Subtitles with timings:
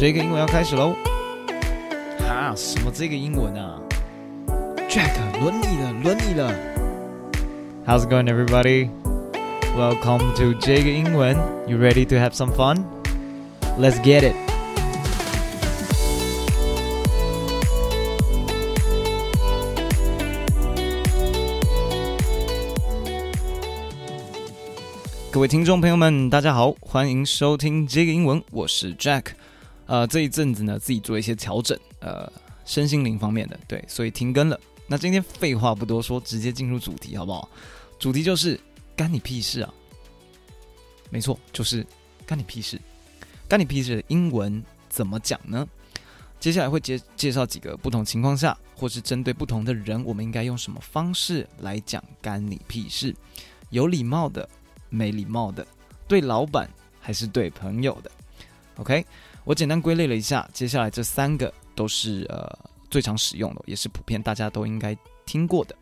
[0.00, 0.94] 这个英文要开始喽！
[2.18, 3.80] 哈，什么这个英文啊？
[4.88, 6.52] Jack，轮你了，轮你了。
[7.86, 8.90] How's it going, everybody?
[9.76, 11.36] Welcome to 这个英文。
[11.66, 12.84] You ready to have some fun?
[13.78, 14.34] Let's get it.
[25.30, 29.24] 各位听众朋友们，大家好，欢迎收听这个英文，我是 Jack。
[29.91, 32.31] 呃，这一阵子呢，自己做一些调整，呃，
[32.63, 34.57] 身心灵方面的，对，所以停更了。
[34.87, 37.49] 那今天废话不多说，直接进入主题，好不好？
[37.99, 38.57] 主题就是
[38.95, 39.73] 干你屁事啊！
[41.09, 41.85] 没错，就是
[42.25, 42.79] 干你屁事。
[43.49, 45.67] 干你屁事的英文怎么讲呢？
[46.39, 53.13] 接下来会介介绍几个不同情况下，或是针对不同的人，我们应该用什么方式来讲干你屁事？
[53.71, 54.47] 有礼貌的。
[54.89, 55.67] 没礼貌的，
[56.07, 56.69] 对老板
[57.01, 58.11] 还是对朋友的
[58.75, 59.05] ？OK，
[59.43, 62.47] 我简单归类了一下，接下来这三个都是呃
[62.89, 65.75] 最常使用的，也是普遍大家都应该听过的。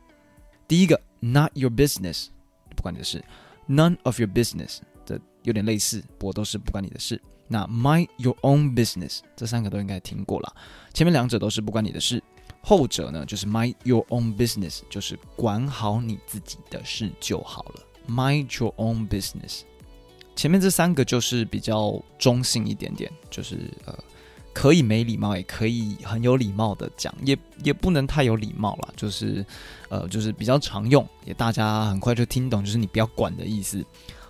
[0.68, 2.28] 第一个，Not your business，
[2.76, 3.24] 不关你的事
[3.68, 7.22] ；None of your business，这有点类似，不过都是不关你的事。
[7.48, 10.56] 那 Mind your own business，这三个都应该听过了。
[10.94, 12.22] 前面两者都是不关你的事，
[12.62, 17.84] 后者呢就是 Mind your own business，就是管好你自己的事就好了。
[18.08, 19.64] Mind your own business。
[20.40, 23.94] 前面这三个就是比较中性一点点，就是呃，
[24.54, 29.46] 可以没礼貌，也可以很有礼貌的讲，也也不能太有礼貌了，就是
[29.90, 33.84] 呃，就是比较常用，也大家很快就听懂，就是你不要管的意思。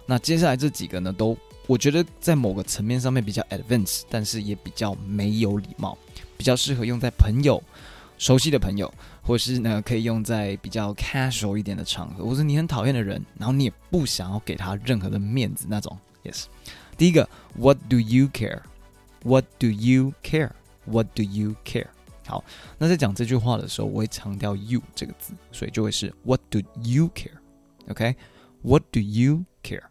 [0.07, 1.37] 那接下来这几个呢，都
[1.67, 5.95] 我觉得在某个层面上面比较 advanced，但是也比较没有礼貌，
[6.35, 7.61] 比较适合用在朋友。
[8.20, 15.98] 熟悉的朋友，或是呢，可以用在比较 casual 一点的场合，或是你很讨厌的人，然后你也不想要给他任何的面子那种。
[16.23, 16.44] Yes，
[16.98, 21.88] 第一个，What do you care？What do you care？What do you care？
[22.28, 22.44] 好，
[22.78, 29.83] 那在讲这句话的时候，我会强调 you 这个字，所以就会是 What do you care？OK？What do you care？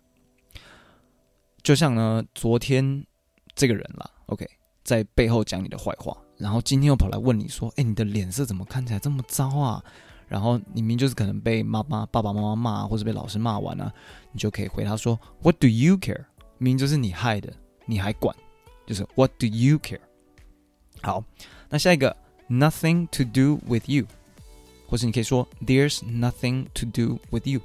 [1.63, 3.07] 就像呢，昨天
[3.55, 4.47] 这个人啦，OK，
[4.85, 6.15] 在背后讲你的坏话。
[6.39, 9.85] 然后今天又跑来问你说：“哎，你的脸色怎么看起来这么糟啊？”
[10.29, 13.93] 然后你明明就是可能被妈妈、爸爸妈妈骂，或者被老师骂完了啊，
[14.33, 16.25] 你就可以回他说：“What do you care？”
[16.59, 17.53] 明明就是你害的，
[17.87, 18.37] 你还管？
[18.87, 20.01] 就是 “What do you care？”
[21.03, 21.25] 好，
[21.69, 22.17] 那下一个
[22.49, 24.07] “Nothing to do with you”，
[24.87, 27.61] 或是你可以说 “There's nothing to do with you”。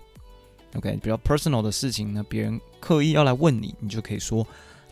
[0.75, 4.47] OK，比较 personal 的事情呢，别人刻意要来问你，你就可以说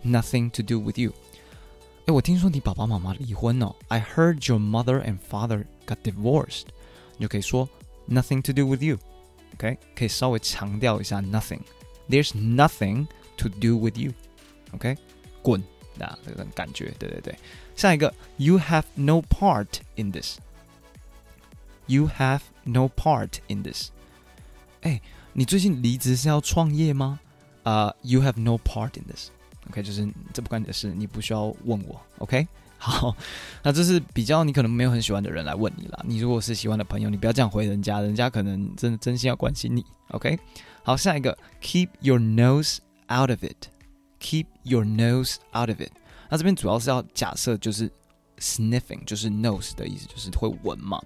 [0.05, 1.13] “Nothing to do with you”。
[2.06, 3.74] 诶，我听说你爸爸妈妈离婚哦。
[3.88, 6.64] I heard your mother and father got divorced。
[7.16, 7.68] 你就可以说
[8.08, 13.06] nothing to do with you。OK，可以稍微强调一下 nothing。There's nothing
[13.38, 14.96] to do with you。OK，
[15.42, 15.62] 滚，
[15.94, 17.38] 那这个感觉，对对对。
[17.74, 23.90] 下一个，You have no part in this。You have no part in this。
[24.82, 25.00] 诶，
[25.32, 27.18] 你最近离职是要创业吗？
[27.62, 29.30] 啊，uh，You have no part in this。
[29.71, 31.99] OK，就是这不关你的事，你不需要问我。
[32.17, 32.45] OK，
[32.77, 33.15] 好，
[33.63, 36.03] 那这是比较你可能没有很喜欢的人来问你啦。
[36.05, 39.85] 你如果是喜欢的朋友，你不要这样回人家，人家可能真的真心要关心你。
[40.09, 40.37] OK，
[40.83, 43.69] 好，下一个，Keep your nose out of it。
[44.19, 45.91] Keep your nose out of it。
[46.29, 47.89] 那这边主要是要假设就是
[48.39, 51.01] sniffing，就是 nose 的意思，就是会闻嘛。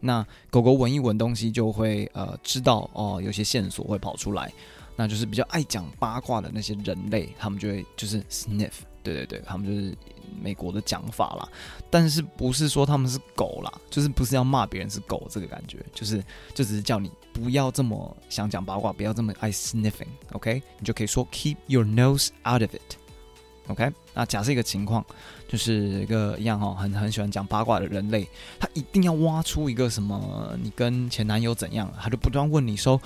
[0.00, 4.52] 那狗狗闻一闻东西就会呃知道哦，有些线索会跑出来。
[4.94, 8.72] 那就是比较爱讲八卦的那些人类，他们就会就是 sniff，
[9.02, 9.96] 对对对，他们就是
[10.40, 11.48] 美国的讲法啦。
[11.90, 16.22] 但是不是说他们是狗啦，就是不是要骂别人是狗这个感觉，就是
[16.54, 20.62] 就只是叫你不要这么想讲八卦，不要这么爱 sniffing，OK？
[20.78, 23.90] 你就可以说 keep your nose out of it，OK？
[24.14, 25.04] 那假设一个情况，
[25.48, 28.28] 就是一个一样哈，很很喜欢讲八卦的人类，
[28.60, 33.00] 他一定要挖出一个什么，你跟前男友怎样，他就不断问你说。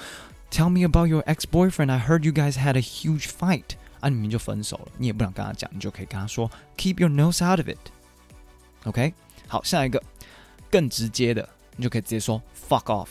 [0.50, 1.90] Tell me about your ex-boyfriend.
[1.90, 3.76] I heard you guys had a huge fight.
[4.00, 7.78] 啊，你们就分手了，你也不想跟他讲，你就可以跟他说，Keep your nose out of it.
[8.84, 9.12] OK，
[9.48, 10.02] 好，下一个
[10.70, 13.08] 更直接的，你就可以直接说，Fuck off.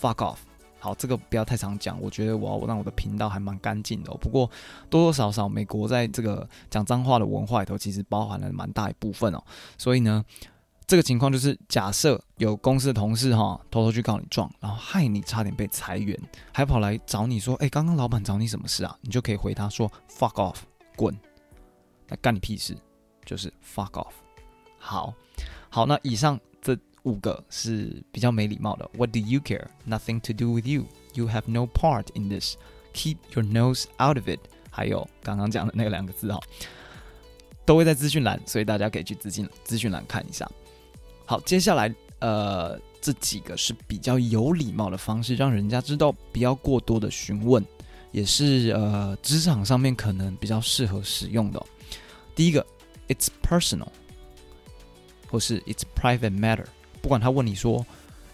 [0.00, 0.38] Fuck off.
[0.78, 4.18] 好，这个不要太常讲，我觉得我让我的频道还蛮干净的哦。
[4.20, 4.48] 不过
[4.88, 9.42] 多多少少，美国在这个讲脏话的文化里头，其实包含了蛮大一部分哦。
[9.76, 10.24] 所以呢。
[10.86, 16.16] 这个情况就是，假设有公司的同事哈，偷偷去告你状，然后害你差点被裁员，
[16.52, 18.96] 还跑来找你说，哎，刚刚老板找你什么事啊？
[19.00, 20.58] 你就可以回他说，fuck off，
[20.94, 21.12] 滚，
[22.06, 22.76] 那干你屁事，
[23.24, 24.12] 就是 fuck off。
[24.78, 25.12] 好，
[25.68, 28.88] 好，那以上这五个是比较没礼貌的。
[28.96, 29.66] What do you care?
[29.88, 30.84] Nothing to do with you.
[31.14, 32.54] You have no part in this.
[32.92, 34.38] Keep your nose out of it.
[34.70, 36.38] 还有刚刚讲的那两个字哈。
[37.64, 40.48] 都会在资讯栏，所以大家可以去资讯资讯栏看一下。
[41.26, 47.64] 好，接下来呃这几个是比较有礼貌的方式，让人家知道不要过多的询问，
[48.12, 51.60] 也是呃职场上面可能比较适合使用的。
[52.34, 52.64] 第一个
[53.08, 53.88] ，It's personal，
[55.28, 56.66] 或是 It's private matter。
[57.02, 57.84] 不管他问你说，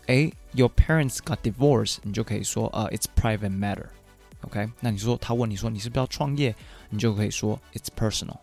[0.06, 3.86] 诶，Your parents got divorced，你就可以说呃，It's private matter。
[4.42, 6.54] OK，那你说他问你说你是不是要创业，
[6.90, 8.38] 你就可以说 It's personal。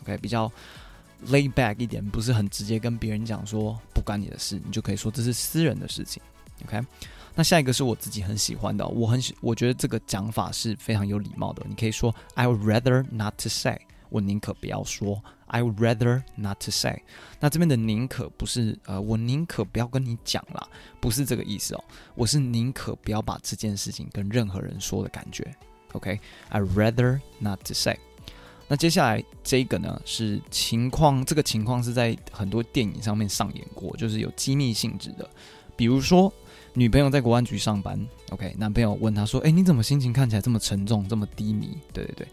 [0.00, 0.50] OK，比较
[1.28, 6.22] lay back 一点，不是很直接跟别人讲说不关你的事，你就可以说这是私人的事情。
[6.64, 6.80] OK，
[7.34, 11.64] 那下一个是我自己很喜欢的，我很喜，我觉得这个讲法是非常有礼貌的。
[11.68, 15.22] 你可以说 I would rather not to say，我宁可不要说。
[15.46, 17.02] I would rather not to say。
[17.38, 20.66] 那这边的宁可不是呃，我宁可不要跟你讲啦，
[21.00, 21.84] 不是这个意思哦，
[22.16, 25.54] 我是宁可不要把这件事情跟任何人说的感觉。
[25.92, 27.96] OK，I would rather not to say。
[28.66, 35.28] 那接下来这个呢，是情况，这个情况是在很多电影上面上演过，就是有机密性质的。
[35.76, 36.32] 比如说，
[36.72, 37.98] 女朋友在国安局上班
[38.30, 42.26] ，OK，男朋友问她说：“诶，你怎么心情看起来这么沉重，这么低迷？”对对对，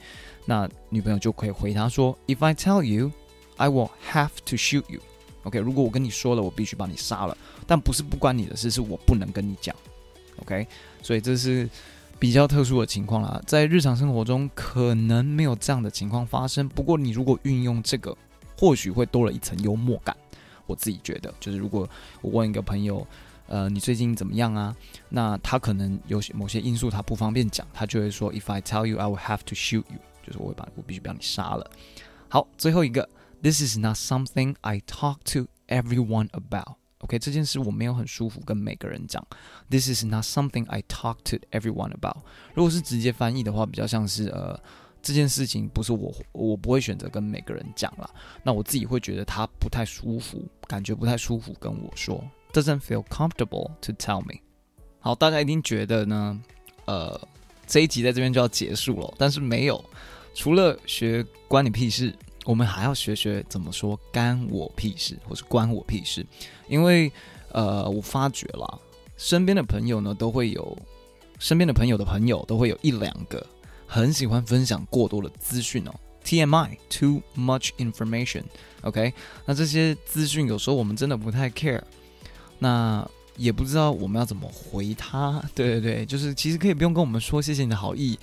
[0.46, 3.12] 那女朋友就可以回答说：“If I tell you,
[3.58, 5.02] I will have to shoot you。”
[5.44, 7.38] OK，如果我跟你说了，我必须把你杀了，
[7.68, 9.76] 但不是不关你的事，是我不能跟你讲。
[10.38, 10.66] OK，
[11.02, 11.70] 所以这是。
[12.22, 16.70] 比较特殊的情况啦，在日常生活中可能没有这样的情况发生。
[16.70, 18.16] 不过你如果运用这个，
[18.56, 20.16] 或许会多了一层幽默感。
[20.68, 21.90] 我自己觉得，就是如果
[22.22, 23.06] 我问一个朋友，
[23.48, 24.76] 呃，你最近怎么样啊？
[25.10, 31.72] 那他可能有些某些因素他不方便讲，他就会说：“If I tell you, I will have to shoot you。”就是我会把我必须把你杀了。
[32.30, 33.10] 好，最后一个
[33.42, 36.76] ，This is not something I talk to everyone about。
[37.02, 39.26] OK，这件事我没有很舒服跟每个人讲。
[39.70, 42.18] This is not something I talk to everyone about。
[42.54, 44.60] 如果是直接翻译的话，比较像是呃，
[45.02, 48.10] 这件事情不是我，我不会选择跟每个人讲啦。
[48.44, 54.40] 那我自己会觉得他不太舒服，感觉不太舒服跟我说，Doesn't feel comfortable to tell me。
[55.00, 56.40] 好，大家一定觉得呢，
[56.86, 57.20] 呃，
[57.66, 59.84] 这一集在这边就要结束了，但是没有，
[60.36, 62.16] 除了学关你屁事。
[62.46, 66.26] 我们还要学学怎么说“干我屁事”或是“关我屁事”，
[66.68, 67.12] 因为
[67.52, 68.82] 呃，我发觉了，
[69.18, 70.78] 身边的朋友呢都会有，
[71.38, 73.46] 身边的朋友的朋友都会有一两个
[73.86, 75.92] 很喜欢分享过多的资讯哦
[76.24, 79.14] ，TMI，too much information，OK，
[79.46, 81.82] 那这些资讯有时候我们真的不太 care，
[82.58, 83.08] 那
[83.38, 88.18] 也不知道我们要怎么回他，对对对，就是其实可以不用跟我们说谢谢你的好意，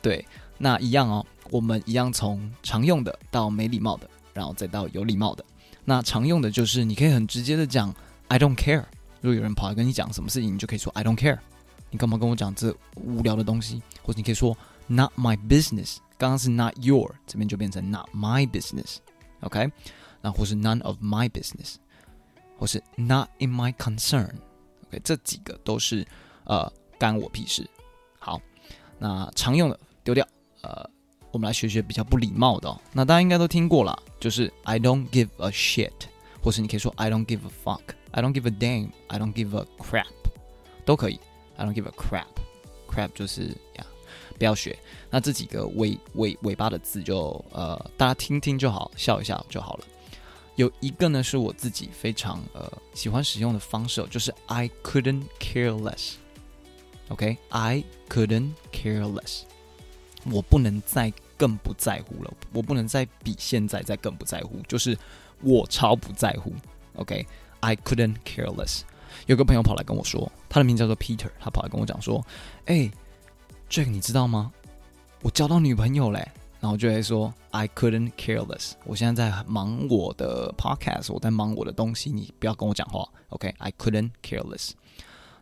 [0.00, 0.24] 对，
[0.62, 1.26] 那一样哦。
[1.50, 5.44] 我们一样从常用的到没礼貌的，然后再到有礼貌的。
[5.84, 7.92] 那常用的就是你可以很直接的讲
[8.28, 8.84] I don't care。
[9.20, 11.38] 如果有人跑来跟你讲什么事情，你就可以说 I don't care。
[11.90, 13.82] 你干嘛跟我讲这无聊的东西？
[14.02, 15.96] 或者你可以说 Not my business。
[16.16, 18.98] 刚刚是 Not your，这边就变成 Not my business。
[19.40, 19.72] OK，
[20.20, 21.76] 那或是 None of my business，
[22.58, 24.30] 或是 Not in my concern。
[24.86, 26.06] OK，这几个都是
[26.44, 27.68] 呃干我屁事。
[28.18, 28.40] 好，
[28.98, 30.24] 那常用的丢掉，
[30.62, 30.90] 呃。
[31.32, 35.92] 我们来学学比较不礼貌的，那大家应该都听过了，就是 I don't give a shit，
[36.42, 40.06] 或是你可以说 I don't give a fuck，I don't give a damn，I don't give a crap，
[40.84, 41.20] 都可以。
[41.56, 43.86] I don't give a crap，crap 就是呀，
[44.40, 44.76] 不要学。
[45.08, 49.84] 那这几个尾尾尾巴的字就呃，大家听听就好，笑一笑就好了。
[50.56, 56.14] 有一个呢是我自己非常呃喜欢使用的方式，就是 I couldn't care less。
[57.06, 59.42] OK，I couldn't care less。
[60.24, 64.96] 我不能再更不在乎了，我不能再比现在再更不在乎，就是
[65.42, 66.52] 我超不在乎。
[66.96, 68.82] OK，I couldn't care less。
[69.26, 72.24] 有个朋友跑来跟我说，他的名字叫做 Peter，他跑来跟我讲说
[72.66, 72.90] ：“哎
[73.68, 74.52] ，Jack，你知道吗？
[75.22, 76.28] 我交到女朋友嘞。”
[76.60, 78.72] 然后就会说：“I couldn't care less。
[78.84, 83.08] 我现在在忙我的 podcast，我在忙我的东西，你不要跟我讲话。
[83.30, 84.72] OK，I couldn't care less。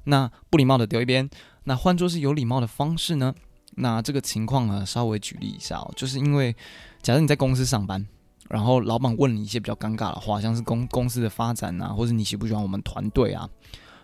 [0.05, 1.29] 那不礼貌的丢一边，
[1.65, 3.35] 那换作是有礼貌的方式呢？”
[3.81, 6.55] 那这个情况呢，稍微举例一下哦，就是因为
[7.01, 8.05] 假设你在公司上班，
[8.49, 13.49] 然后老板问你一些比较尴尬的话，像是公公司的发展啊，或者你喜不喜欢我们团队啊，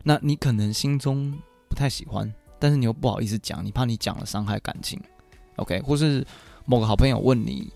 [0.04, 1.36] 那你可能心中
[1.68, 5.00] 不太喜欢，但是你又不好意思讲，你怕你讲了伤害感情
[5.56, 5.80] ，OK？
[5.82, 6.24] 或是
[6.66, 7.72] 某个好朋友问你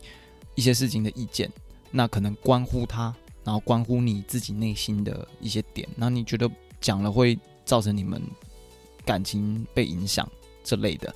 [0.55, 1.50] 一些事情的意见，
[1.90, 3.12] 那可能关乎他，
[3.43, 6.49] 然后关乎你自己内心的一些点，那你觉得
[6.81, 8.23] 讲了会造成你们
[9.05, 10.31] 感情被影响
[10.62, 11.12] 这类的。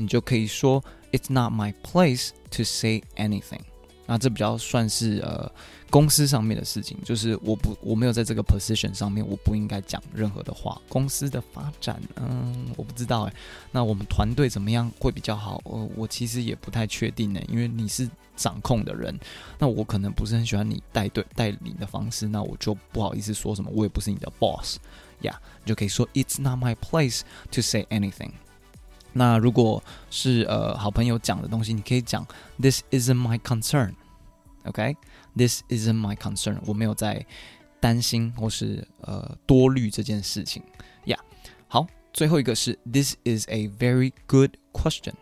[0.00, 3.60] 你就可以说，It's not my place to say anything。
[4.06, 5.52] 那这比较算是呃
[5.88, 10.80] 公司上面的事情，就是我不我没有在这个 position 上面，我不应该讲任何的话。
[10.88, 13.32] 公司的发展，嗯，我不知道诶。
[13.70, 15.60] 那我们团队怎么样会比较好？
[15.64, 19.16] 呃，我其实也不太确定呢，因为你是掌控的人，
[19.60, 24.78] 那我可能不是很喜欢你带队带领的方式，那我就不好意思说什么，我也不是你的 boss
[25.20, 27.20] 呀，你就可以说 It's not my place
[27.52, 28.32] to say anything。
[29.13, 32.25] 那如果是呃好朋友讲的东西，你可以讲
[32.59, 36.59] This isn't my concern，OK？This isn't my concern。
[36.65, 37.25] 我没有在
[37.79, 40.61] 担心或是呃多虑这件事情
[41.05, 41.17] 呀。
[41.17, 41.47] Yeah.
[41.67, 45.13] 好，最后一个是 This is a very good question。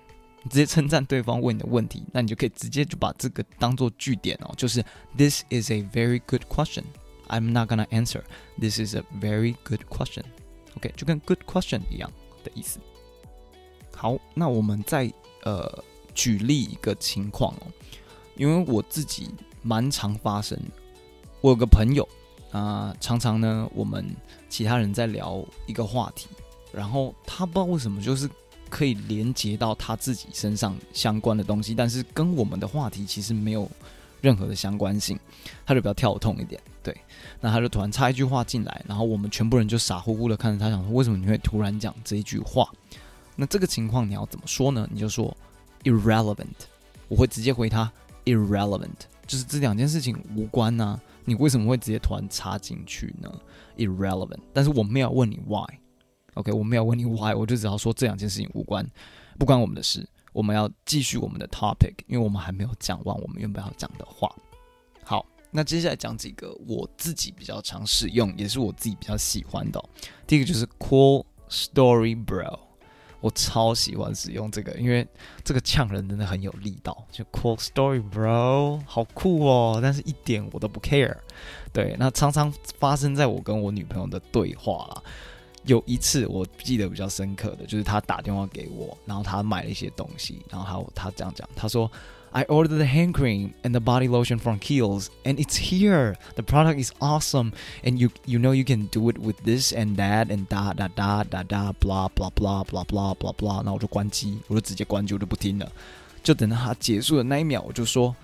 [0.41, 4.83] 你直接称赞对方问你的问题，那你就可以直接就把这个当做句点哦，就是
[5.15, 8.23] This is a very good question。I'm not gonna answer.
[8.59, 12.11] This is a very good question。OK，就跟 good question 一样
[12.43, 12.79] 的意思。
[14.00, 15.12] 好，那我们再
[15.42, 15.82] 呃
[16.14, 17.66] 举例一个情况哦，
[18.36, 19.28] 因为我自己
[19.60, 20.56] 蛮常发生，
[21.40, 22.08] 我有个朋友
[22.52, 24.06] 啊、常常呢我们
[24.48, 26.28] 其他人在聊一个话题，
[26.72, 28.30] 然后他不知道为什么就是
[28.70, 33.68] 可以连接到他自己身上相关的东西，但是跟我们的话题其实没有
[34.20, 35.18] 任何的相关性，
[35.66, 36.96] 他就比较跳痛一点，对，
[37.40, 42.70] 那他就突然插一句话进来，然后我们全部人就傻乎乎的看着他，想说为什么你会突然讲这一句话？
[43.40, 44.88] 那这个情况你要怎么说呢？
[44.90, 45.34] 你就说
[45.84, 46.48] irrelevant，
[47.06, 47.90] 我会直接回他
[48.24, 51.00] irrelevant，就是这两件事情无关呐、啊。
[51.24, 53.32] 你为什么会直接突然插进去呢
[53.76, 58.84] ？irrelevant，但是我没有问你 why，OK，、我没有问你 why，我就只要说这两件事情无关，
[59.38, 60.04] 不关我们的事。
[60.32, 64.34] 我们要继续我们的 topic，因为我们还没有讲完我们原本要讲的话。
[65.04, 69.88] 好，那接下来讲几个我自己比较常使用，也是我自己比较喜欢的、哦。
[70.26, 72.58] 第一个就是 cool story bro。
[73.20, 75.06] 我超喜欢使用这个，因为
[75.44, 77.06] 这个呛人真的很有力道。
[77.10, 79.80] 就 cool story, bro，好酷哦！
[79.82, 81.16] 但是一点我都不 care。
[81.72, 85.02] 对，那常常发生在我跟我女朋友的对话啦。
[85.64, 91.90] 有一次我记得比较深刻的就是她打电话给我，然后她买了一些东西，然后她她这样讲，她说。
[92.35, 96.15] I ordered the hand cream and the body lotion from Kiehl's, and it's here.
[96.35, 97.51] The product is awesome,
[97.83, 100.87] and you you know you can do it with this and that and da da
[100.87, 103.61] da da da blah blah blah blah blah blah blah。
[103.63, 105.71] 那我就关机，我就直接关机，我就不听了。
[106.23, 108.15] 就等到他结束的那一秒，我就说，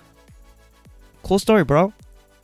[1.22, 1.92] Cool story, bro。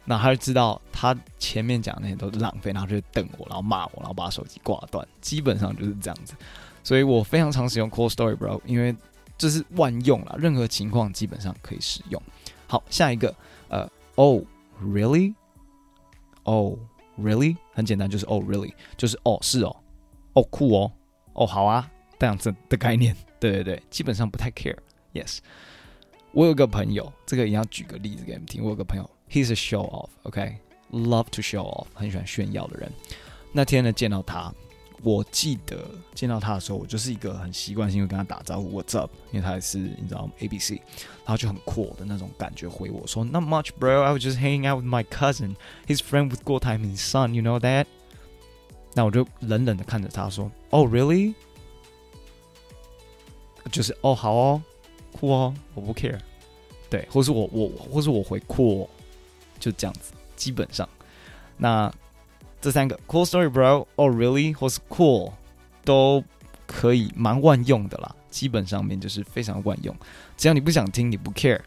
[0.03, 5.03] 那他就知道他前面讲的那些都是浪费，然后就瞪我，然后骂我，然后把手机挂断。
[5.19, 6.35] 基本上就是这样子，
[6.83, 8.95] 所以我非常常使用 Cool story, bro，因为。
[9.40, 12.22] 这是万用啦，任何情况基本上可以使用。
[12.66, 13.34] 好，下一个，
[13.70, 14.42] 呃，Oh
[14.84, 16.78] really？Oh
[17.18, 17.56] really？
[17.72, 19.74] 很简单，就是 Oh really，就是哦是哦，
[20.34, 20.92] 哦酷哦，
[21.32, 23.16] 哦好啊，这样子的概念。
[23.38, 24.76] 对对对，基本上不太 care。
[25.14, 25.38] Yes，
[26.32, 28.62] 我有个朋友，这个也要举个例子给你们听。
[28.62, 32.92] 我有个朋友，He's a show off，OK，love to show off，很喜欢炫耀的人。
[33.52, 34.52] 那天呢，见到他。
[35.02, 35.82] 我记得
[36.14, 39.10] 见到他的时候，我就是一个很习惯性会跟他打招呼，What's up？
[39.32, 40.72] 因为他也是你知道吗 ABC，
[41.24, 44.02] 然后就很酷的那种感觉回我说，Not much, bro.
[44.02, 45.56] I was just hanging out with my cousin.
[45.86, 47.32] His friend with 郭台铭 son.
[47.32, 47.86] You know that？
[48.94, 51.34] 那我就冷冷的看着他说，Oh really？
[53.72, 54.62] 就是哦好哦，
[55.12, 56.18] 酷哦，我不 care。
[56.90, 58.88] 对，或是我我或是我回酷哦，
[59.58, 60.86] 就这样子，基本上
[61.56, 61.90] 那。
[62.60, 65.32] 这三个 cool story bro，oh, really，或是 cool，
[65.84, 66.22] 都
[66.66, 68.14] 可以蛮万用的啦。
[68.28, 69.96] 基本上面就是非常万用，
[70.36, 71.60] 只要你不想听，你不 care，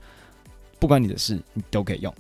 [0.80, 2.14] 不关你的事，你都可以用。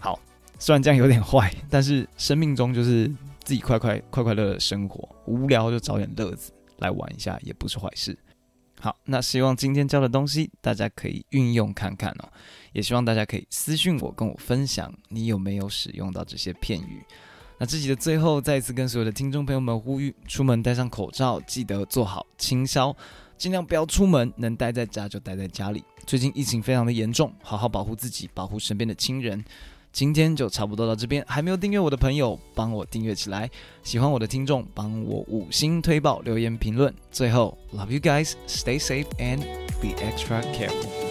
[0.00, 0.18] 好，
[0.58, 3.06] 虽然这样有点坏， 但是生命中就是
[3.44, 8.18] 自己快快快快乐乐生活，无聊就找点乐子来玩一下，也不是坏事。
[8.80, 12.28] 好，那希望今天教的东西大家可以运用看看哦，
[12.72, 17.04] 也希望大家可以私信我，跟我分享你有没有使用到这些片语。
[17.58, 22.94] 那这集的最后，再一次跟所有的听众朋友们呼吁：出门戴上口罩，记得做好清消，
[23.38, 25.82] 尽量不要出门，能待在家就待在家里。
[26.06, 29.42] 最近疫情非常的严重，好好保护自己，保护身边的亲人。
[29.90, 33.50] 今天就差不多到这边，还没有订阅我的朋友，帮我订阅起来。
[33.82, 36.94] 喜欢我的听众，帮我五星推爆，留言评论。
[37.10, 39.38] 最后，Love you guys, stay safe and
[39.80, 41.05] be extra careful.